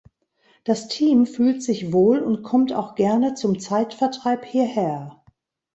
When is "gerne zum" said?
2.95-3.59